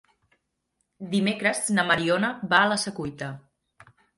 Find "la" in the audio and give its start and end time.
2.73-2.81